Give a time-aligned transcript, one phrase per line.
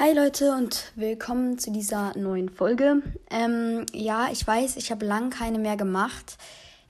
[0.00, 3.02] Hi Leute und willkommen zu dieser neuen Folge.
[3.30, 6.38] Ähm, ja, ich weiß, ich habe lang keine mehr gemacht.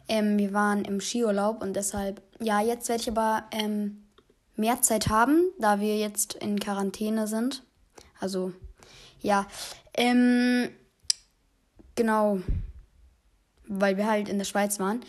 [0.06, 4.06] Ähm, wir waren im Skiurlaub und deshalb, ja, jetzt werde ich aber ähm,
[4.54, 7.64] mehr Zeit haben, da wir jetzt in Quarantäne sind.
[8.20, 8.52] Also,
[9.20, 9.48] ja,
[9.94, 10.68] ähm,
[11.96, 12.38] genau,
[13.66, 15.00] weil wir halt in der Schweiz waren.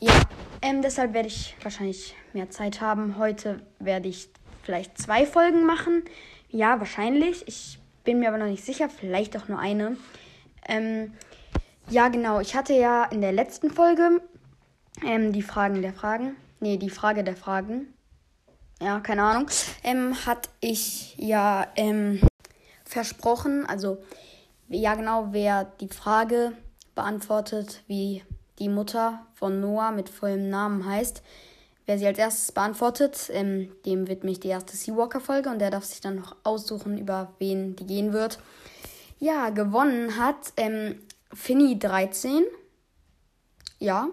[0.00, 0.18] Ja,
[0.62, 3.18] ähm, deshalb werde ich wahrscheinlich mehr Zeit haben.
[3.18, 4.30] Heute werde ich
[4.62, 6.04] vielleicht zwei Folgen machen.
[6.54, 7.48] Ja, wahrscheinlich.
[7.48, 8.88] Ich bin mir aber noch nicht sicher.
[8.88, 9.96] Vielleicht auch nur eine.
[10.68, 11.12] Ähm,
[11.90, 12.38] ja, genau.
[12.38, 14.22] Ich hatte ja in der letzten Folge
[15.04, 16.36] ähm, die Fragen der Fragen.
[16.60, 17.92] Nee, die Frage der Fragen.
[18.80, 19.48] Ja, keine Ahnung.
[19.82, 22.20] Ähm, hat ich ja ähm,
[22.84, 23.66] versprochen.
[23.66, 23.98] Also,
[24.68, 26.52] ja, genau, wer die Frage
[26.94, 28.22] beantwortet, wie
[28.60, 31.20] die Mutter von Noah mit vollem Namen heißt,
[31.86, 35.84] Wer sie als erstes beantwortet, ähm, dem widme ich die erste Seawalker-Folge und der darf
[35.84, 38.38] sich dann noch aussuchen, über wen die gehen wird.
[39.18, 40.98] Ja, gewonnen hat ähm,
[41.34, 42.42] Finny13.
[43.78, 44.08] Ja.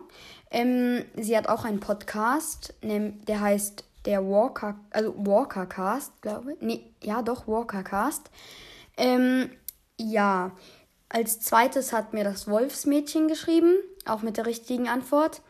[0.49, 6.61] Ähm, sie hat auch einen Podcast, der heißt der Walker, also Walkercast, glaube ich.
[6.61, 8.29] Nee, ja, doch, Walkercast.
[8.97, 9.49] Ähm,
[9.97, 10.51] ja.
[11.07, 15.41] Als zweites hat mir das Wolfsmädchen geschrieben, auch mit der richtigen Antwort.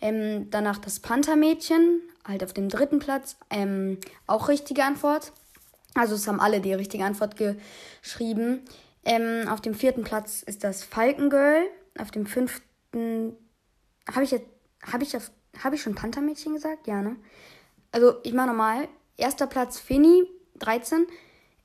[0.00, 3.36] Ähm, danach das Panthermädchen, halt auf dem dritten Platz.
[3.50, 5.32] Ähm, auch richtige Antwort.
[5.94, 8.62] Also es haben alle die richtige Antwort geschrieben.
[9.04, 11.64] Ähm, auf dem vierten Platz ist das Falkengirl.
[11.98, 13.36] Auf dem fünften
[14.08, 14.46] habe ich jetzt
[14.82, 15.30] habe ich auf,
[15.62, 16.86] habe ich schon Panthermädchen gesagt?
[16.86, 17.16] Ja, ne?
[17.92, 18.88] Also ich mache nochmal.
[19.16, 20.24] Erster Platz Finny
[20.58, 21.06] 13.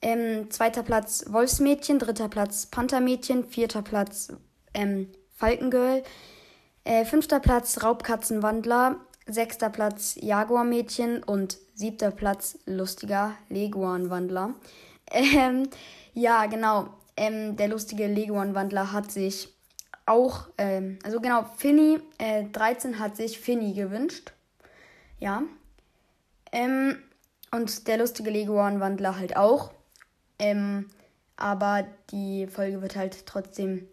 [0.01, 4.33] Ähm, zweiter Platz Wolfsmädchen, dritter Platz Panthermädchen, vierter Platz
[4.73, 6.03] ähm, Falkengirl,
[6.85, 14.53] äh, fünfter Platz Raubkatzenwandler, sechster Platz Jaguarmädchen und siebter Platz lustiger Leguanwandler.
[15.11, 15.69] Ähm,
[16.15, 16.87] ja, genau.
[17.15, 19.53] Ähm, der lustige Leguanwandler hat sich
[20.07, 24.33] auch, ähm, also genau, Finny äh, 13 hat sich Finny gewünscht.
[25.19, 25.43] Ja.
[26.51, 26.97] Ähm,
[27.51, 29.73] und der lustige Leguanwandler halt auch.
[30.39, 30.89] Ähm,
[31.37, 33.87] aber die Folge wird halt trotzdem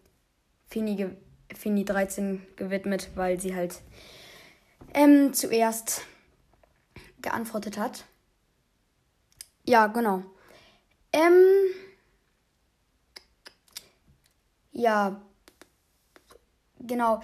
[0.67, 1.23] Finny gewünscht
[1.57, 3.81] Fini 13 gewidmet, weil sie halt
[4.93, 6.01] ähm, zuerst
[7.21, 8.05] geantwortet hat.
[9.65, 10.23] Ja, genau.
[11.13, 11.45] Ähm,
[14.71, 15.21] ja,
[16.79, 17.21] genau.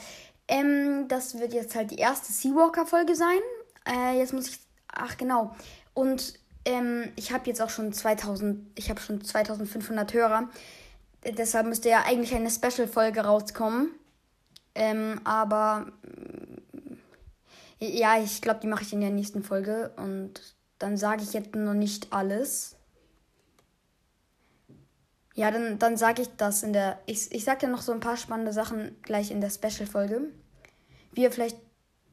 [0.47, 3.39] Ähm, das wird jetzt halt die erste Seawalker-Folge sein.
[3.85, 4.59] Äh, jetzt muss ich.
[4.87, 5.55] Ach, genau.
[5.93, 6.33] Und
[6.65, 8.71] ähm, ich habe jetzt auch schon 2000.
[8.75, 10.49] Ich habe schon 2500 Hörer.
[11.23, 13.91] Deshalb müsste ja eigentlich eine Special-Folge rauskommen.
[14.79, 15.87] Ähm, aber
[17.79, 19.91] ja, ich glaube, die mache ich in der nächsten Folge.
[19.97, 22.77] Und dann sage ich jetzt noch nicht alles.
[25.35, 26.99] Ja, dann, dann sage ich das in der.
[27.05, 30.21] Ich, ich sage ja noch so ein paar spannende Sachen gleich in der Special-Folge.
[31.13, 31.57] Wie ihr vielleicht.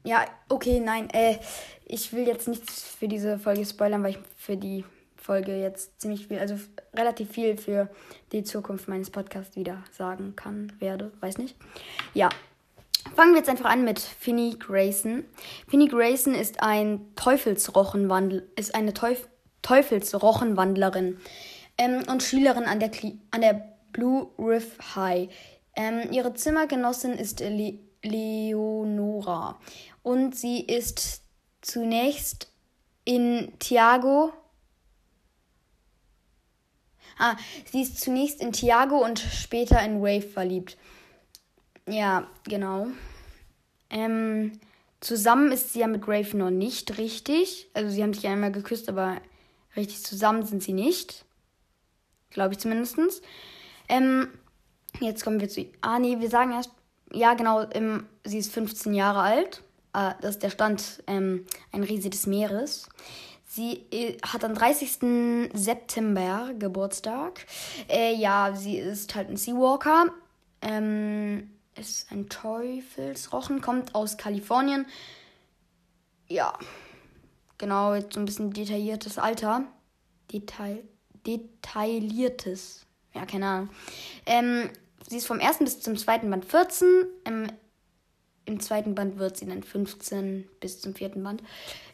[0.03, 1.09] Ja, okay, nein.
[1.11, 1.37] Äh,
[1.85, 4.85] ich will jetzt nichts für diese Folge spoilern, weil ich für die
[5.15, 6.55] Folge jetzt ziemlich viel, also
[6.93, 7.89] relativ viel für
[8.31, 11.11] die Zukunft meines Podcasts wieder sagen kann, werde.
[11.19, 11.57] Weiß nicht.
[12.13, 12.29] Ja,
[13.15, 15.25] Fangen wir jetzt einfach an mit Finny Grayson.
[15.67, 19.27] Finny Grayson ist ein Teufelsrochenwandel, ist eine Teuf
[19.61, 21.19] Teufelsrochenwandlerin
[21.77, 25.29] ähm, und Schülerin an der, Kli an der Blue Riff High.
[25.75, 29.59] Ähm, ihre Zimmergenossin ist Le Leonora
[30.03, 31.21] und sie ist
[31.61, 32.47] zunächst
[33.03, 34.31] in Tiago.
[37.17, 37.35] Ah,
[37.71, 40.77] sie ist zunächst in Tiago und später in Wave verliebt.
[41.87, 42.87] Ja, genau.
[43.89, 44.59] Ähm,
[44.99, 47.69] zusammen ist sie ja mit Rafe noch nicht richtig.
[47.73, 49.21] Also sie haben sich ja einmal geküsst, aber
[49.75, 51.23] richtig zusammen sind sie nicht.
[52.29, 52.97] Glaube ich zumindest.
[53.87, 54.27] Ähm,
[54.99, 55.65] jetzt kommen wir zu.
[55.81, 56.71] Ah, nee, wir sagen erst.
[57.13, 59.63] Ja, genau, ähm, sie ist 15 Jahre alt.
[59.93, 62.89] Äh, das ist der Stand ähm, ein Riese des Meeres.
[63.47, 65.49] Sie äh, hat am 30.
[65.53, 67.45] September Geburtstag.
[67.87, 70.07] Äh, ja, sie ist halt ein Seawalker.
[70.61, 74.85] Ähm, ist ein Teufelsrochen, kommt aus Kalifornien.
[76.27, 76.57] Ja,
[77.57, 79.63] genau, jetzt so ein bisschen detailliertes Alter.
[80.31, 80.83] Detail,
[81.25, 82.85] detailliertes.
[83.13, 83.69] Ja, keine Ahnung.
[84.25, 84.69] Ähm,
[85.07, 86.87] sie ist vom ersten bis zum zweiten Band 14.
[87.25, 87.47] Im,
[88.45, 91.41] Im zweiten Band wird sie dann 15 bis zum vierten Band.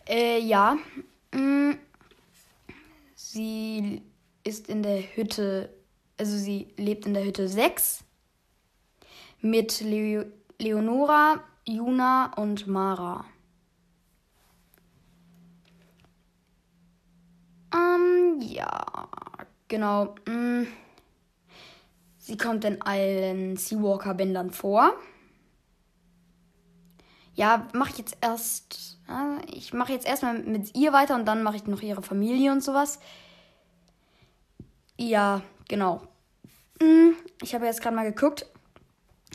[0.08, 0.78] Äh, ja.
[1.34, 1.80] Mh, mm,
[3.16, 4.02] sie
[4.44, 5.70] ist in der Hütte,
[6.18, 8.04] also sie lebt in der Hütte 6
[9.44, 13.26] mit Le Leonora, Juna und Mara.
[17.74, 18.86] Ähm, ja,
[19.68, 20.16] genau.
[20.26, 20.68] Mh, mm,
[22.18, 24.94] sie kommt in allen Seawalker-Bändern vor.
[27.36, 29.00] Ja, mache ich jetzt erst.
[29.52, 32.64] ich mache jetzt erstmal mit ihr weiter und dann mache ich noch ihre Familie und
[32.64, 33.00] sowas.
[34.98, 36.02] Ja, genau.
[36.80, 37.12] Mm,
[37.42, 38.46] ich habe jetzt gerade mal geguckt.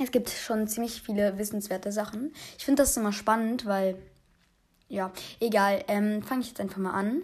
[0.01, 2.33] Es gibt schon ziemlich viele wissenswerte Sachen.
[2.57, 3.97] Ich finde das immer spannend, weil.
[4.89, 5.85] Ja, egal.
[5.89, 7.23] Ähm, Fange ich jetzt einfach mal an.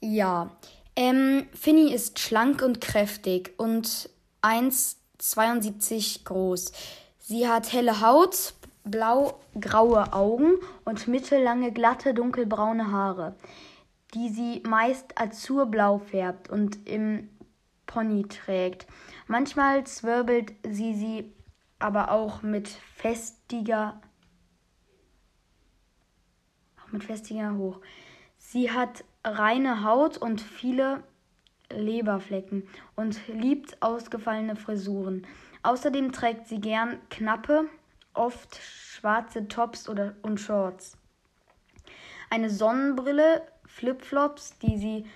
[0.00, 0.50] Ja.
[0.96, 4.08] Ähm, Finny ist schlank und kräftig und
[4.42, 6.72] 1,72 groß.
[7.18, 8.54] Sie hat helle Haut,
[8.84, 10.52] blau-graue Augen
[10.84, 13.34] und mittellange, glatte, dunkelbraune Haare,
[14.14, 17.28] die sie meist azurblau färbt und im
[17.86, 18.86] Pony trägt.
[19.26, 21.32] Manchmal zwirbelt sie sie
[21.78, 24.00] aber auch mit festiger
[26.86, 27.80] auch mit festiger hoch.
[28.38, 31.02] Sie hat reine Haut und viele
[31.70, 35.26] Leberflecken und liebt ausgefallene Frisuren.
[35.62, 37.68] Außerdem trägt sie gern knappe,
[38.14, 40.96] oft schwarze Tops oder, und Shorts.
[42.30, 45.06] Eine Sonnenbrille, Flipflops, die sie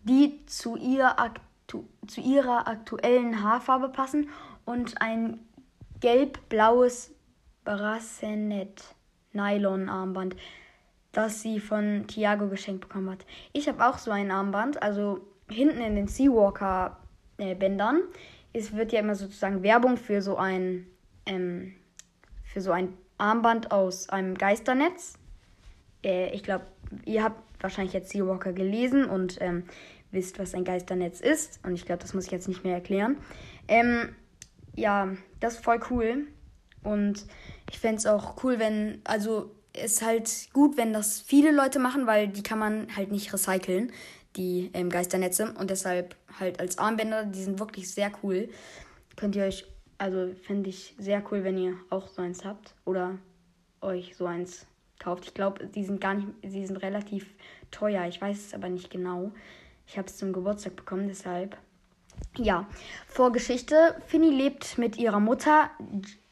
[0.00, 4.28] die zu, ihr aktu, zu ihrer aktuellen Haarfarbe passen
[4.64, 5.38] und ein
[6.00, 7.14] gelb-blaues
[7.64, 8.82] Brassenet
[9.32, 10.36] Nylon-Armband,
[11.12, 13.26] das sie von Tiago geschenkt bekommen hat.
[13.52, 15.20] Ich habe auch so ein Armband, also
[15.50, 18.02] hinten in den Seawalker-Bändern.
[18.52, 20.86] Es wird ja immer sozusagen Werbung für so ein
[21.26, 21.74] ähm,
[22.44, 25.18] für so ein Armband aus einem Geisternetz.
[26.02, 26.66] Äh, ich glaube,
[27.04, 29.64] ihr habt wahrscheinlich jetzt Seawalker gelesen und ähm,
[30.10, 31.60] wisst, was ein Geisternetz ist.
[31.64, 33.18] Und ich glaube, das muss ich jetzt nicht mehr erklären.
[33.66, 34.14] Ähm,
[34.74, 35.08] ja,
[35.40, 36.26] das ist voll cool.
[36.82, 37.26] Und
[37.70, 41.78] ich fände es auch cool, wenn, also es ist halt gut, wenn das viele Leute
[41.78, 43.92] machen, weil die kann man halt nicht recyceln,
[44.36, 45.54] die ähm, Geisternetze.
[45.58, 48.48] Und deshalb halt als Armbänder, die sind wirklich sehr cool.
[49.16, 49.66] Könnt ihr euch
[49.98, 53.18] also fände ich sehr cool, wenn ihr auch so eins habt oder
[53.80, 54.66] euch so eins
[55.00, 55.26] kauft.
[55.26, 57.34] Ich glaube, die sind gar nicht, sie sind relativ
[57.70, 58.06] teuer.
[58.06, 59.32] Ich weiß es aber nicht genau.
[59.88, 61.56] Ich habe es zum Geburtstag bekommen, deshalb.
[62.36, 62.66] Ja,
[63.06, 63.96] Vorgeschichte.
[64.06, 65.70] Finny lebt mit ihrer Mutter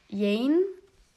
[0.08, 0.58] Jane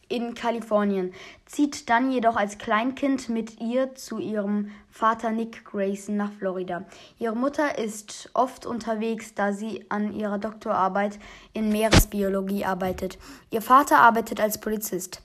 [0.07, 1.13] in Kalifornien,
[1.45, 6.85] zieht dann jedoch als Kleinkind mit ihr zu ihrem Vater Nick Grayson nach Florida.
[7.19, 11.19] Ihre Mutter ist oft unterwegs, da sie an ihrer Doktorarbeit
[11.53, 13.19] in Meeresbiologie arbeitet.
[13.51, 15.21] Ihr Vater arbeitet als Polizist.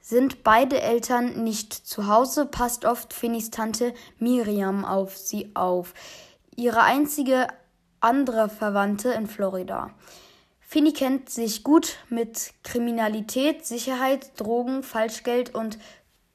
[0.00, 5.92] Sind beide Eltern nicht zu Hause, passt oft Finnys Tante Miriam auf sie auf,
[6.60, 7.48] ihre einzige
[8.00, 9.90] andere Verwandte in Florida.
[10.60, 15.78] Fini kennt sich gut mit Kriminalität, Sicherheit, Drogen, Falschgeld und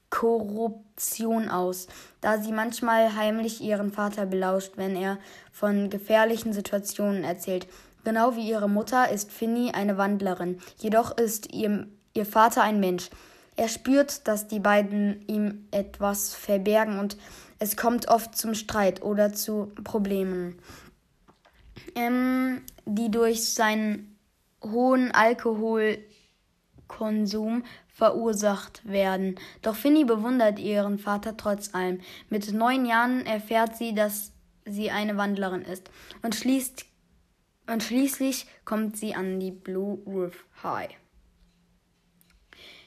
[0.10, 1.88] Korruption aus,
[2.22, 5.20] da sie manchmal heimlich ihren Vater belauscht, wenn er
[5.52, 7.68] von gefährlichen Situationen erzählt.
[8.04, 13.10] Genau wie ihre Mutter ist Finny eine Wandlerin, jedoch ist ihr, ihr Vater ein Mensch.
[13.58, 17.16] Er spürt, dass die beiden ihm etwas verbergen und
[17.66, 20.60] es kommt oft zum Streit oder zu Problemen,
[21.96, 24.20] ähm, die durch seinen
[24.64, 29.40] hohen Alkoholkonsum verursacht werden.
[29.64, 32.02] Doch Finny bewundert ihren Vater trotz allem.
[32.30, 34.32] Mit neun Jahren erfährt sie, dass
[34.66, 35.90] sie eine Wandlerin ist
[36.22, 36.86] und, schließt,
[37.66, 40.94] und schließlich kommt sie an die Blue Roof High.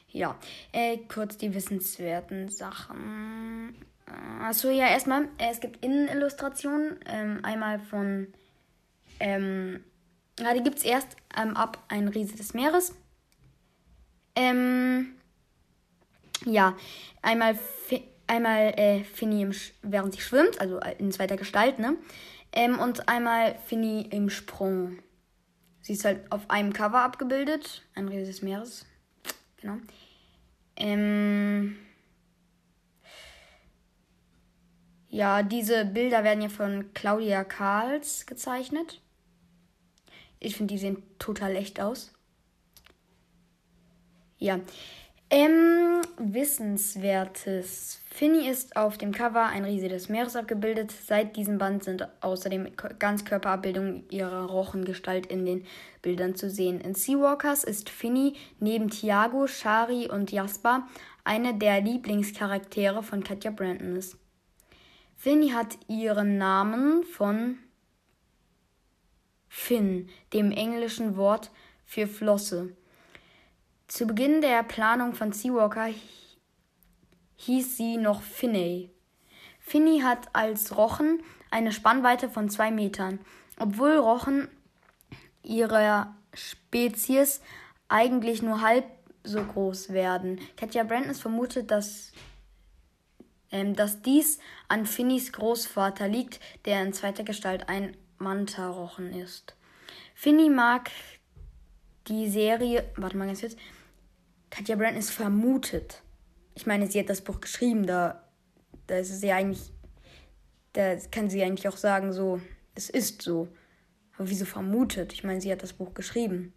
[0.07, 0.39] Ja,
[0.71, 3.75] äh, kurz die wissenswerten Sachen.
[4.41, 6.99] Achso, ja, erstmal, äh, es gibt Innenillustrationen.
[7.05, 8.33] Ähm, einmal von
[9.19, 9.83] ähm,
[10.39, 12.95] ja, die gibt es erst ähm, ab Ein Riese des Meeres.
[14.35, 15.15] Ähm,
[16.45, 16.77] ja,
[17.21, 17.59] einmal,
[18.27, 21.97] einmal äh, Finny, im während sie schwimmt, also in zweiter Gestalt, ne?
[22.53, 24.99] Ähm, und einmal Finny im Sprung.
[25.81, 27.83] Sie ist halt auf einem Cover abgebildet.
[27.95, 28.85] Ein Riese des Meeres.
[29.57, 29.77] Genau.
[30.77, 31.77] Ähm,
[35.09, 39.01] ja, diese Bilder werden ja von Claudia Karls gezeichnet.
[40.39, 42.13] Ich finde, die sehen total echt aus.
[44.37, 44.59] Ja.
[45.31, 48.01] Ähm, Wissenswertes.
[48.09, 50.91] Finny ist auf dem Cover ein Riese des Meeres abgebildet.
[50.91, 55.65] Seit diesem Band sind außerdem Ganzkörperabbildungen ihrer Rochengestalt in den
[56.01, 56.81] Bildern zu sehen.
[56.81, 60.87] In Seawalkers ist Finny neben Tiago, Shari und Jasper
[61.23, 63.93] eine der Lieblingscharaktere von Katja Brandon
[65.21, 67.57] Finny hat ihren Namen von
[69.49, 71.51] Fin, dem englischen Wort
[71.85, 72.75] für Flosse.
[73.89, 75.89] Zu Beginn der Planung von Seawalker
[77.35, 78.91] hieß sie noch Finney.
[79.59, 81.21] Finney hat als Rochen
[81.51, 83.19] eine Spannweite von zwei Metern
[83.59, 84.47] obwohl Rochen
[85.43, 87.41] ihrer Spezies
[87.89, 88.85] eigentlich nur halb
[89.23, 90.39] so groß werden.
[90.55, 92.13] Katja Brandness vermutet, dass,
[93.51, 99.55] ähm, dass dies an Finnys Großvater liegt, der in zweiter Gestalt ein Manta-Rochen ist.
[100.13, 100.91] Finny mag
[102.07, 103.55] die Serie, warte mal ganz kurz,
[104.49, 106.01] Katja Brandness vermutet.
[106.55, 108.23] Ich meine, sie hat das Buch geschrieben, da,
[108.87, 109.71] da ist es ja eigentlich,
[110.73, 112.41] da kann sie eigentlich auch sagen, so,
[112.75, 113.47] es ist so.
[114.17, 115.13] Aber wieso vermutet?
[115.13, 116.53] Ich meine, sie hat das Buch geschrieben.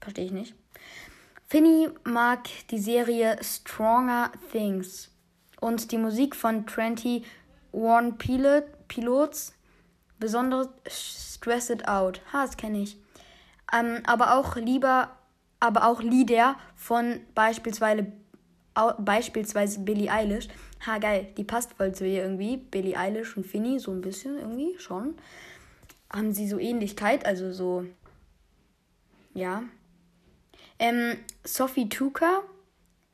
[0.00, 0.54] Verstehe ich nicht.
[1.48, 5.11] Finny mag die Serie Stronger Things
[5.62, 7.24] und die Musik von 21
[8.18, 9.54] Pilot, Pilots,
[10.18, 12.20] besonders Stress It Out.
[12.32, 12.98] Ha, das kenne ich.
[13.72, 15.16] Ähm, aber auch lieber,
[15.60, 18.12] aber auch Lieder von beispielsweise,
[18.98, 20.48] beispielsweise Billie Eilish.
[20.84, 22.56] Ha, geil, die passt voll zu ihr irgendwie.
[22.56, 25.14] Billie Eilish und Finny, so ein bisschen irgendwie schon.
[26.12, 27.86] Haben sie so Ähnlichkeit, also so,
[29.32, 29.62] ja,
[30.78, 32.42] ähm, Sophie Tuka,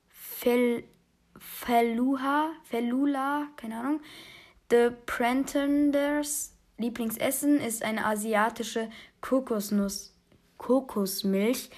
[0.08, 0.84] Fel,
[1.38, 4.00] Feluha, Felula, keine Ahnung.
[4.71, 8.88] The Pretenders Lieblingsessen ist eine asiatische
[9.21, 10.14] Kokosnuss,
[10.59, 11.71] Kokosmilch,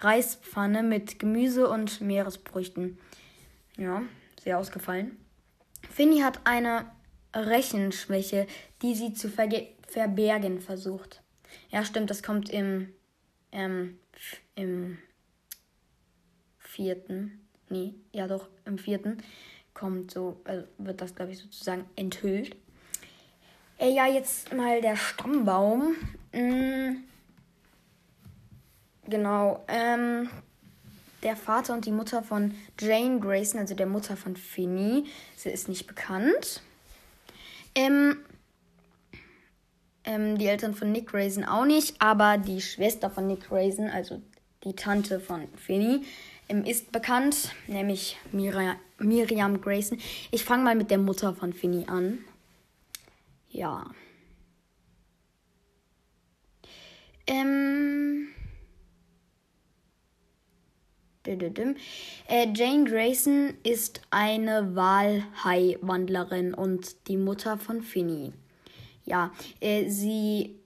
[0.00, 2.98] Reispfanne mit Gemüse und Meeresfrüchten.
[3.76, 4.02] Ja,
[4.42, 5.16] sehr ausgefallen.
[5.88, 6.90] Finny hat eine
[7.34, 8.46] Rechenschwäche,
[8.82, 11.22] die sie zu verbergen versucht.
[11.70, 12.92] Ja, stimmt, das kommt im,
[13.52, 13.98] ähm,
[14.54, 14.98] im
[16.58, 19.22] vierten, nee, ja doch, im vierten
[19.74, 22.56] kommt so, also wird das, glaube ich, sozusagen enthüllt.
[23.78, 25.94] Äh, ja, jetzt mal der Stammbaum.
[26.32, 27.04] Mm,
[29.06, 30.28] genau, ähm,
[31.22, 35.04] der Vater und die Mutter von Jane Grayson, also der Mutter von Finny,
[35.36, 36.60] sie ist nicht bekannt.
[37.76, 38.16] Ähm,
[40.02, 44.20] ähm, die Eltern von Nick Grayson auch nicht, aber die Schwester von Nick Grayson, also
[44.64, 46.04] die Tante von Finny,
[46.48, 49.98] ist bekannt, nämlich Miriam, Miriam Grayson.
[50.30, 52.18] Ich fange mal mit der Mutter von Finny an.
[53.48, 53.90] Ja.
[57.26, 58.28] Ähm.
[61.26, 68.32] Äh, Jane Grayson ist eine Walhai-Wandlerin und die Mutter von Finny.
[69.04, 70.58] Ja, äh, sie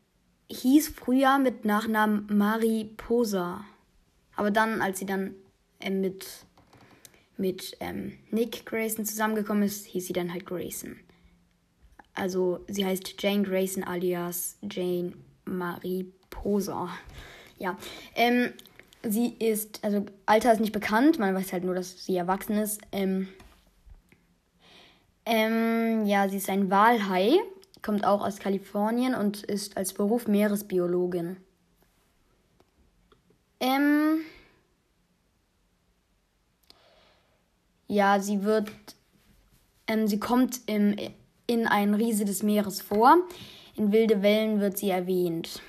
[0.49, 3.65] hieß früher mit Nachnamen Mariposa.
[4.37, 5.35] Aber dann, als sie dann
[5.91, 6.27] mit,
[7.37, 10.97] mit ähm, Nick Grayson zusammengekommen ist, hieß sie dann halt Grayson.
[12.15, 15.13] Also sie heißt Jane Grayson alias Jane
[15.45, 16.89] Marie Poser.
[17.59, 17.79] Ja.
[18.15, 18.53] Ähm,
[19.03, 22.81] sie ist, also Alter ist nicht bekannt, man weiß halt nur, dass sie erwachsen ist.
[22.93, 23.29] Ähm,
[25.25, 27.39] ähm, ja, sie ist ein Walhai,
[27.81, 31.37] kommt auch aus Kalifornien und ist als Beruf Meeresbiologin.
[33.61, 34.21] Ähm,
[37.93, 38.71] Ja, sie wird,
[39.87, 40.97] ähm, sie kommt im,
[41.47, 43.19] in ein Riese des Meeres vor.
[43.77, 45.61] In wilde Wellen wird sie erwähnt.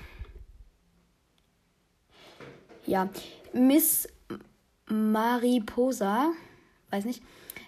[2.86, 3.10] Ja,
[3.52, 4.08] Miss
[4.86, 6.32] Mariposa,
[6.88, 7.22] weiß nicht,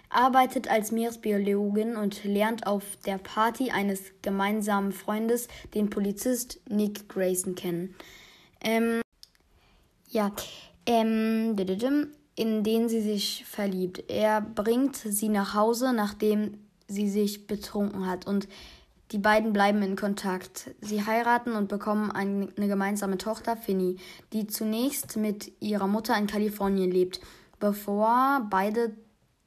[0.09, 7.53] arbeitet als Meeresbiologin und lernt auf der Party eines gemeinsamen Freundes den Polizist Nick Grayson
[7.53, 7.93] kennen.
[8.61, 9.01] Ähm,
[10.09, 10.31] ja,
[10.87, 11.55] ähm,
[12.37, 14.03] in den sie sich verliebt.
[14.09, 18.47] Er bringt sie nach Hause, nachdem sie sich betrunken hat und
[19.11, 20.69] die beiden bleiben in Kontakt.
[20.79, 23.97] Sie heiraten und bekommen eine gemeinsame Tochter, Finny,
[24.33, 27.21] die zunächst mit ihrer Mutter in Kalifornien lebt,
[27.59, 28.95] bevor beide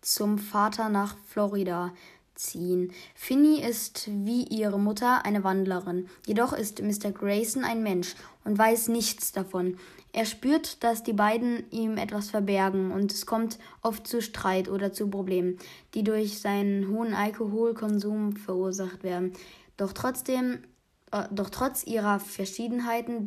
[0.00, 1.92] zum Vater nach Florida
[2.34, 2.92] ziehen.
[3.14, 7.12] Finny ist wie ihre Mutter eine Wandlerin, jedoch ist Mr.
[7.12, 9.76] Grayson ein Mensch und weiß nichts davon.
[10.12, 14.92] Er spürt, dass die beiden ihm etwas verbergen und es kommt oft zu Streit oder
[14.92, 15.58] zu Problemen,
[15.94, 19.32] die durch seinen hohen Alkoholkonsum verursacht werden.
[19.76, 20.64] Doch trotzdem,
[21.12, 23.24] äh, doch trotz ihrer Verschiedenheiten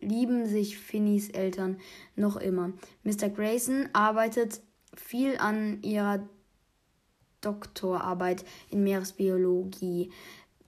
[0.00, 1.78] lieben sich Finnys Eltern
[2.14, 2.72] noch immer.
[3.04, 3.30] Mr.
[3.30, 4.60] Grayson arbeitet
[4.94, 6.28] viel an ihrer
[7.40, 10.10] Doktorarbeit in Meeresbiologie,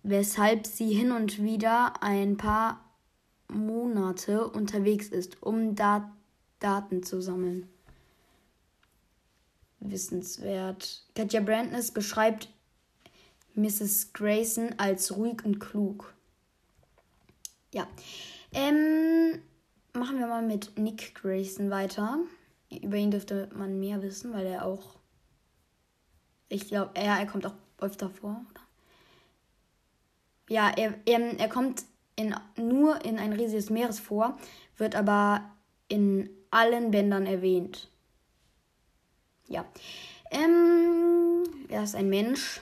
[0.03, 2.90] weshalb sie hin und wieder ein paar
[3.51, 6.05] Monate unterwegs ist, um Dat
[6.59, 7.69] Daten zu sammeln.
[9.81, 11.05] Wissenswert.
[11.15, 12.49] Katja Brandness beschreibt
[13.55, 14.13] Mrs.
[14.13, 16.15] Grayson als ruhig und klug.
[17.73, 17.89] Ja.
[18.53, 19.41] Ähm,
[19.93, 22.19] machen wir mal mit Nick Grayson weiter.
[22.71, 24.97] Über ihn dürfte man mehr wissen, weil er auch.
[26.49, 28.45] Ich glaube, er, er kommt auch öfter vor.
[30.49, 31.85] Ja, er, er, er kommt
[32.21, 34.39] in, nur in ein riesiges Meeres vor,
[34.77, 35.51] wird aber
[35.89, 37.89] in allen Bändern erwähnt.
[39.49, 39.65] Ja.
[40.31, 42.61] Ähm, er ist ein Mensch.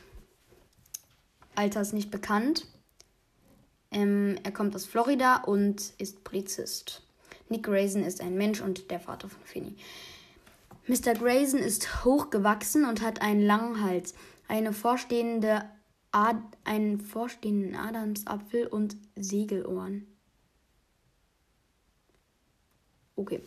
[1.54, 2.66] Alter ist nicht bekannt.
[3.90, 7.02] Ähm, er kommt aus Florida und ist Polizist.
[7.48, 9.76] Nick Grayson ist ein Mensch und der Vater von Finny.
[10.86, 11.14] Mr.
[11.14, 14.14] Grayson ist hochgewachsen und hat einen langen Hals,
[14.46, 15.64] eine vorstehende
[16.10, 20.06] Ad einen vorstehenden Adamsapfel und Segelohren.
[23.16, 23.40] Okay.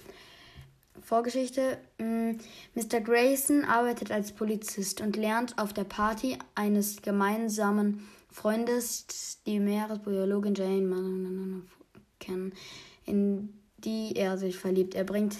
[1.02, 1.80] Vorgeschichte.
[1.98, 3.00] Mr.
[3.00, 10.56] Mm, Grayson arbeitet als Polizist und lernt auf der Party eines gemeinsamen Freundes die Meeresbiologin
[10.56, 11.64] Jane
[12.20, 12.54] kennen,
[13.06, 14.96] in die er sich verliebt.
[14.96, 15.36] Er bringt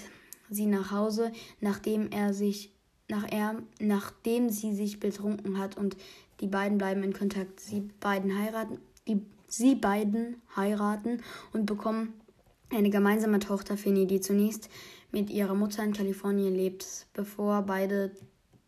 [0.50, 2.72] sie nach Hause, nachdem er sich
[3.08, 5.96] nach er, nachdem sie sich betrunken hat und
[6.42, 7.60] die beiden bleiben in Kontakt.
[7.60, 11.22] Sie beiden heiraten, die, sie beiden heiraten
[11.52, 12.14] und bekommen
[12.70, 14.68] eine gemeinsame Tochter Finny, die zunächst
[15.12, 18.10] mit ihrer Mutter in Kalifornien lebt, bevor beide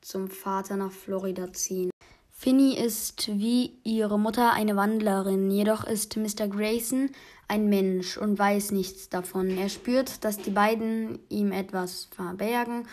[0.01, 1.91] zum Vater nach Florida ziehen.
[2.31, 6.47] Finny ist wie ihre Mutter eine Wandlerin, jedoch ist Mr.
[6.47, 7.11] Grayson
[7.49, 9.51] ein Mensch und weiß nichts davon.
[9.57, 12.87] Er spürt, dass die beiden ihm etwas verbergen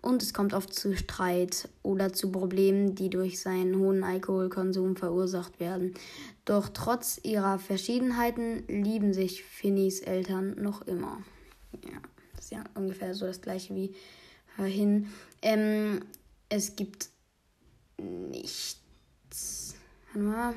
[0.00, 5.60] und es kommt oft zu Streit oder zu Problemen, die durch seinen hohen Alkoholkonsum verursacht
[5.60, 5.94] werden.
[6.44, 11.22] Doch trotz ihrer Verschiedenheiten lieben sich Finnys Eltern noch immer.
[11.84, 11.98] Ja,
[12.34, 13.94] das ist ja ungefähr so das gleiche wie
[14.56, 15.08] vorhin.
[15.42, 16.00] Ähm,
[16.48, 17.08] es gibt
[17.98, 19.74] nichts.
[20.12, 20.54] Warte mal.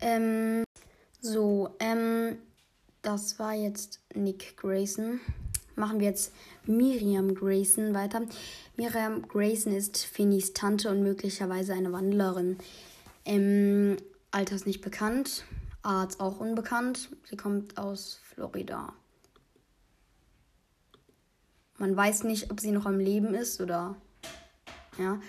[0.00, 0.64] Ähm,
[1.20, 2.38] so, ähm,
[3.06, 5.20] das war jetzt Nick Grayson.
[5.76, 6.32] Machen wir jetzt
[6.64, 8.22] Miriam Grayson weiter.
[8.76, 12.58] Miriam Grayson ist Finnys Tante und möglicherweise eine Wandlerin.
[13.24, 13.96] Ähm,
[14.32, 15.44] Alter ist nicht bekannt.
[15.82, 17.10] Arzt auch unbekannt.
[17.30, 18.92] Sie kommt aus Florida.
[21.78, 23.94] Man weiß nicht, ob sie noch am Leben ist oder.
[24.98, 25.20] Ja.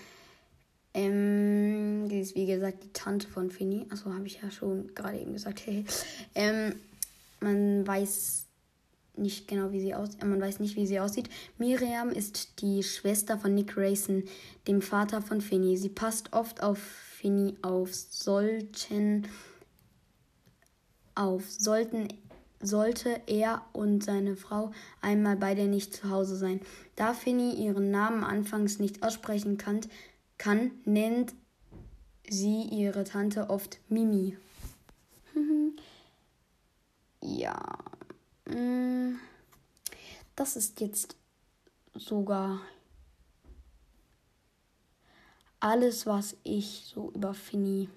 [0.96, 3.86] Ähm, die ist wie gesagt die Tante von Finny.
[3.92, 5.62] Achso, habe ich ja schon gerade eben gesagt.
[6.34, 6.74] ähm,
[7.40, 8.46] man weiß
[9.18, 10.24] nicht genau, wie sie aussieht.
[10.24, 11.30] Man weiß nicht, wie sie aussieht.
[11.58, 14.24] Miriam ist die Schwester von Nick Grayson,
[14.68, 15.78] dem Vater von Finny.
[15.78, 17.94] Sie passt oft auf Finny auf.
[17.94, 19.28] Sollten
[21.16, 22.08] auf sollten
[22.60, 24.72] sollte er und seine Frau
[25.02, 26.60] einmal beide nicht zu Hause sein.
[26.96, 29.82] Da Finny ihren Namen anfangs nicht aussprechen kann,
[30.38, 31.34] kann nennt
[32.28, 34.38] sie ihre Tante oft Mimi.
[37.28, 37.60] Ja.
[38.46, 39.16] Mm,
[40.36, 41.18] das ist jetzt
[41.94, 42.62] sogar
[45.60, 47.90] alles, was ich so über Finny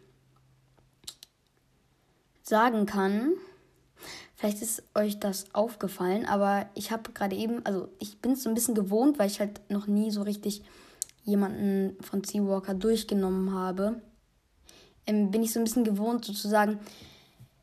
[2.43, 3.35] sagen kann.
[4.35, 8.49] Vielleicht ist euch das aufgefallen, aber ich habe gerade eben, also ich bin es so
[8.49, 10.63] ein bisschen gewohnt, weil ich halt noch nie so richtig
[11.23, 14.03] jemanden von Seawalker durchgenommen habe.
[15.07, 16.81] Ähm, bin ich so ein bisschen gewohnt, sozusagen,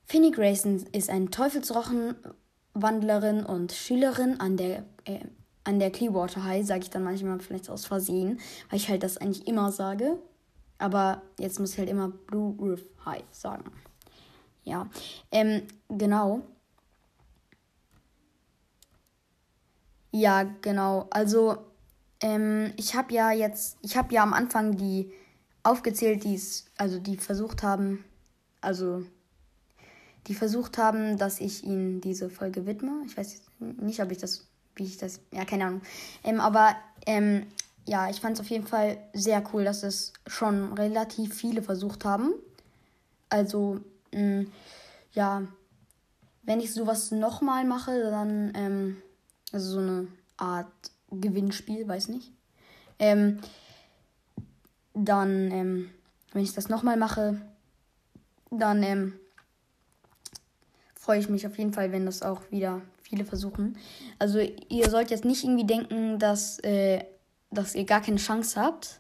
[0.10, 5.20] Finny Grayson ist eine Teufelsrochenwandlerin und Schülerin an der, äh,
[5.66, 8.40] an der Clearwater High, sage ich dann manchmal vielleicht aus Versehen,
[8.70, 10.18] weil ich halt das eigentlich immer sage.
[10.78, 13.70] Aber jetzt muss ich halt immer Blue Roof High sagen.
[14.64, 14.90] Ja,
[15.32, 16.42] ähm, genau.
[20.12, 21.08] Ja, genau.
[21.10, 21.58] Also,
[22.22, 25.12] ähm, ich habe ja jetzt, ich habe ja am Anfang die
[25.64, 26.40] aufgezählt, die
[26.78, 28.06] also die versucht haben,
[28.62, 29.04] also
[30.28, 33.04] die versucht haben, dass ich ihnen diese Folge widme.
[33.06, 35.82] Ich weiß nicht, ob ich das, wie ich das, ja, keine Ahnung.
[36.24, 37.48] Ähm, aber ähm,
[37.86, 42.04] ja, ich fand es auf jeden Fall sehr cool, dass es schon relativ viele versucht
[42.04, 42.34] haben.
[43.30, 43.80] Also,
[44.14, 44.52] mh, mm,
[45.14, 45.44] ja,
[46.44, 48.98] wenn ich sowas nochmal mache, dann, ähm,
[49.52, 50.68] also so eine Art
[51.12, 52.32] Gewinnspiel, weiß nicht.
[53.00, 53.40] Ähm,
[54.94, 55.90] dann, ähm,
[56.34, 57.40] wenn ich das nochmal mache,
[58.52, 59.14] dann, ähm,
[61.08, 63.78] freue ich mich auf jeden Fall, wenn das auch wieder viele versuchen.
[64.20, 67.02] Also ihr sollt jetzt nicht irgendwie denken, dass, äh,
[67.50, 69.00] dass ihr gar keine Chance habt.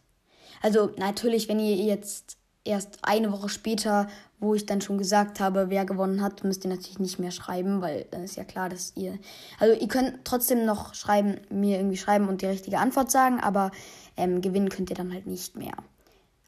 [0.61, 4.07] Also natürlich, wenn ihr jetzt erst eine Woche später,
[4.39, 7.81] wo ich dann schon gesagt habe, wer gewonnen hat, müsst ihr natürlich nicht mehr schreiben,
[7.81, 9.19] weil dann ist ja klar, dass ihr.
[9.59, 13.71] Also ihr könnt trotzdem noch schreiben, mir irgendwie schreiben und die richtige Antwort sagen, aber
[14.15, 15.75] ähm, gewinnen könnt ihr dann halt nicht mehr.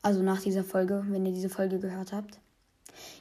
[0.04, 2.40] Also nach dieser Folge, wenn ihr diese Folge gehört habt.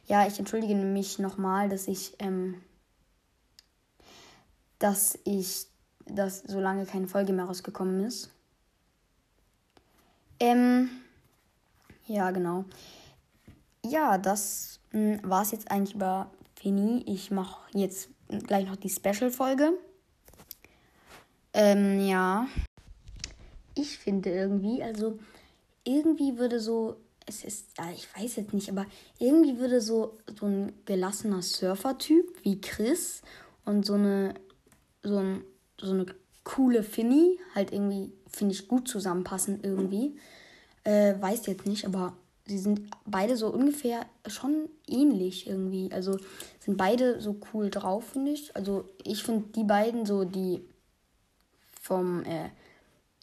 [0.08, 2.62] Ja, ich entschuldige mich nochmal, dass ich, ähm,
[4.78, 5.66] dass ich,
[6.06, 8.30] dass so lange keine Folge mehr rausgekommen ist.
[10.40, 10.88] Ähm,
[12.06, 12.64] ja, genau.
[13.84, 17.04] ja, das hm, war es jetzt eigentlich über Fini.
[17.06, 18.08] Ich mache jetzt
[18.46, 19.74] gleich noch die Special-Folge.
[21.52, 22.46] Ähm, ja.
[23.74, 25.18] Ich finde irgendwie, also
[25.84, 26.96] irgendwie würde so,
[27.28, 28.86] es ist, ich weiß jetzt nicht, aber
[29.18, 33.22] irgendwie würde so, so ein gelassener Surfer-Typ wie Chris
[33.64, 34.34] und so eine,
[35.02, 35.44] so, ein,
[35.78, 36.06] so eine
[36.44, 40.18] coole Finny halt irgendwie, finde ich, gut zusammenpassen irgendwie.
[40.84, 42.14] Äh, weiß jetzt nicht, aber
[42.46, 45.92] sie sind beide so ungefähr schon ähnlich irgendwie.
[45.92, 46.18] Also
[46.60, 48.56] sind beide so cool drauf, finde ich.
[48.56, 50.62] Also ich finde die beiden so die
[51.82, 52.48] vom, äh,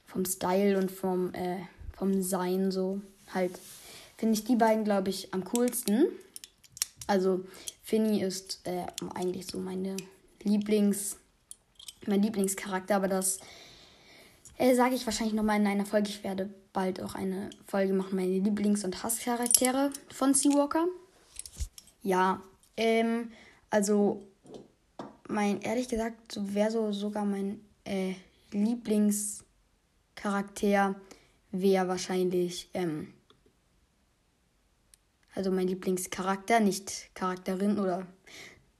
[0.06, 1.58] vom Style und vom, äh,
[1.94, 3.02] vom Sein so
[3.34, 3.60] halt,
[4.18, 6.08] finde ich die beiden, glaube ich, am coolsten.
[7.08, 7.46] Also
[7.84, 9.96] Finny ist äh, eigentlich so meine
[10.44, 11.18] Lieblings,
[12.08, 13.40] mein Lieblingscharakter, aber das
[14.58, 16.10] äh, sage ich wahrscheinlich nochmal in einer Folge.
[16.10, 20.86] Ich werde bald auch eine Folge machen, meine Lieblings- und Hasscharaktere von Seawalker.
[22.04, 22.42] Ja,
[22.78, 23.32] ähm,
[23.70, 24.24] also
[25.28, 28.16] mein, ehrlich gesagt, wäre so sogar mein äh,
[28.52, 30.96] Lieblingscharakter
[31.52, 33.14] wäre wahrscheinlich, ähm,
[35.36, 38.08] also mein Lieblingscharakter, nicht Charakterin oder,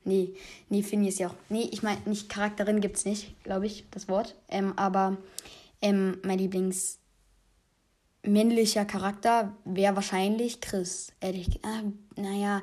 [0.04, 0.34] nee,
[0.70, 3.86] nee, finde ich ja auch, nee, ich meine, nicht Charakterin gibt es nicht, glaube ich,
[3.92, 5.18] das Wort, ähm, aber
[5.82, 7.00] ähm, mein Lieblings
[8.24, 11.84] männlicher Charakter wäre wahrscheinlich Chris, ehrlich, ah,
[12.16, 12.62] naja,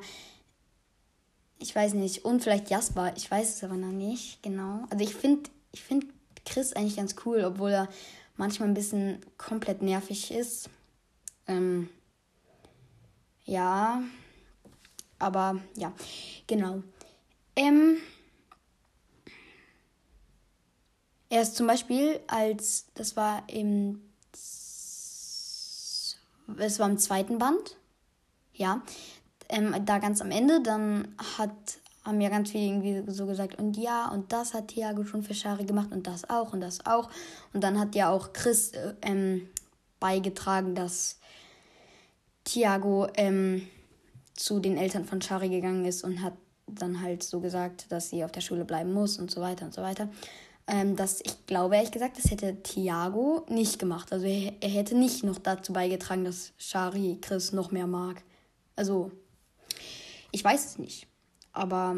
[1.59, 5.15] ich weiß nicht, und vielleicht Jasper, ich weiß es aber noch nicht, genau, also ich
[5.15, 6.07] finde, ich finde
[6.45, 7.89] Chris eigentlich ganz cool, obwohl er
[8.35, 10.69] manchmal ein bisschen komplett nervig ist.
[11.47, 11.89] Ähm,
[13.45, 14.01] ja,
[15.19, 15.93] aber ja,
[16.47, 16.83] genau.
[17.55, 17.97] Ähm,
[21.29, 24.01] er ist zum Beispiel als, das war im,
[26.57, 27.77] es war im zweiten Band,
[28.53, 28.81] ja,
[29.49, 31.51] ähm, da ganz am Ende, dann hat
[32.03, 35.33] haben ja ganz viele irgendwie so gesagt, und ja, und das hat Thiago schon für
[35.33, 37.09] Shari gemacht und das auch und das auch.
[37.53, 39.47] Und dann hat ja auch Chris äh, ähm,
[39.99, 41.19] beigetragen, dass
[42.43, 43.67] Thiago ähm,
[44.35, 46.33] zu den Eltern von Shari gegangen ist und hat
[46.67, 49.73] dann halt so gesagt, dass sie auf der Schule bleiben muss und so weiter und
[49.73, 50.09] so weiter.
[50.65, 54.11] Ähm, das, ich glaube ehrlich gesagt, das hätte Thiago nicht gemacht.
[54.13, 58.23] Also er, er hätte nicht noch dazu beigetragen, dass Shari Chris noch mehr mag.
[58.75, 59.11] Also,
[60.31, 61.07] ich weiß es nicht.
[61.51, 61.97] Aber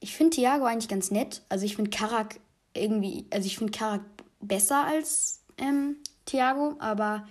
[0.00, 1.42] ich finde Thiago eigentlich ganz nett.
[1.48, 2.38] Also ich finde Karak
[2.74, 4.02] irgendwie, also ich finde Karak
[4.40, 7.26] besser als ähm, Thiago, aber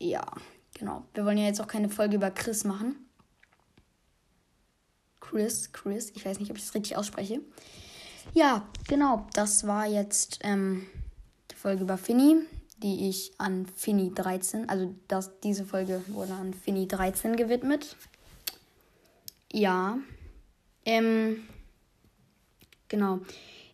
[0.00, 0.24] ja,
[0.74, 1.04] genau.
[1.14, 2.96] Wir wollen ja jetzt auch keine Folge über Chris machen.
[5.20, 7.40] Chris, Chris, ich weiß nicht, ob ich es richtig ausspreche.
[8.34, 10.86] Ja, genau, das war jetzt ähm,
[11.50, 12.36] die Folge über Finny,
[12.82, 17.96] die ich an Finny 13, also das, diese Folge wurde an Finny 13 gewidmet.
[19.52, 19.98] Ja.
[20.84, 21.42] Ähm,
[22.88, 23.20] genau.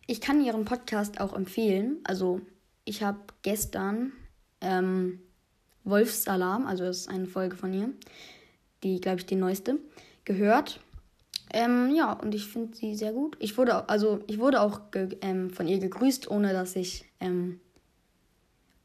[0.07, 1.99] Ich kann ihren Podcast auch empfehlen.
[2.03, 2.41] Also,
[2.85, 4.13] ich habe gestern
[4.61, 5.19] ähm,
[5.89, 7.89] Wolfsalarm, also das ist eine Folge von ihr,
[8.83, 9.79] die, glaube ich, die neueste,
[10.25, 10.79] gehört.
[11.53, 13.37] Ähm, ja, und ich finde sie sehr gut.
[13.39, 14.81] Ich wurde, also ich wurde auch
[15.21, 17.59] ähm, von ihr gegrüßt, ohne dass ich, ähm,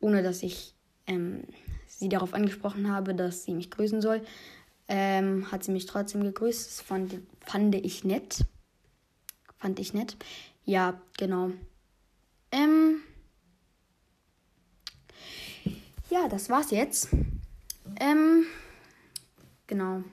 [0.01, 0.75] ohne dass ich
[1.07, 1.43] ähm,
[1.89, 4.23] sie darauf angesprochen habe, dass sie mich grüßen soll
[4.89, 6.67] ähm, hat sie mich trotzdem gegrüßt.
[6.67, 8.45] Das fand, fand ich nett.
[9.59, 10.17] Fand ich nett.
[10.65, 11.51] Ja, genau.
[12.51, 13.01] Ähm,
[16.13, 17.09] ja, das war's jetzt.
[17.99, 18.45] Ähm,
[19.67, 20.05] genau.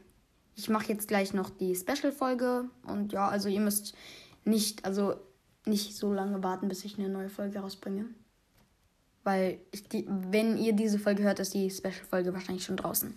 [0.56, 2.70] Ich mache jetzt gleich noch die Special-Folge.
[2.84, 3.94] Und ja, also ihr müsst
[4.46, 5.16] nicht, also
[5.66, 8.06] nicht so lange warten, bis ich eine neue Folge rausbringe.
[9.26, 13.14] Weil, ich, die, wenn ihr diese Folge hört, ist die Special-Folge wahrscheinlich schon draußen.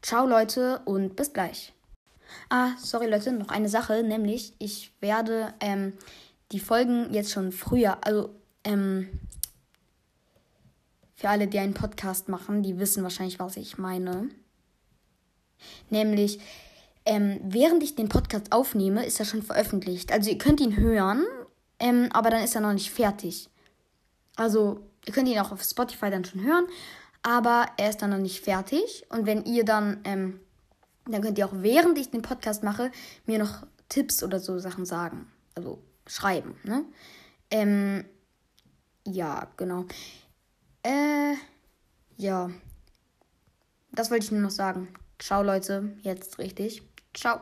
[0.00, 1.72] Ciao Leute und bis gleich.
[2.48, 5.94] Ah, sorry Leute, noch eine Sache, nämlich ich werde ähm,
[6.52, 9.08] die Folgen jetzt schon früher, also ähm,
[11.14, 14.28] für alle, die einen Podcast machen, die wissen wahrscheinlich, was ich meine.
[15.90, 16.40] Nämlich,
[17.04, 20.12] ähm, während ich den Podcast aufnehme, ist er schon veröffentlicht.
[20.12, 21.24] Also ihr könnt ihn hören,
[21.78, 23.50] ähm, aber dann ist er noch nicht fertig.
[24.36, 26.66] Also ihr könnt ihn auch auf Spotify dann schon hören,
[27.22, 29.06] aber er ist dann noch nicht fertig.
[29.10, 30.40] Und wenn ihr dann, ähm,
[31.06, 32.90] dann könnt ihr auch während ich den Podcast mache,
[33.26, 35.30] mir noch Tipps oder so Sachen sagen.
[35.54, 36.84] Also schreiben, ne?
[37.50, 38.04] Ähm,
[39.06, 39.84] ja, genau.
[40.84, 41.34] Äh,
[42.16, 42.50] ja.
[43.92, 44.88] Das wollte ich nur noch sagen.
[45.18, 45.96] Ciao, Leute.
[46.02, 46.82] Jetzt richtig.
[47.14, 47.40] Ciao.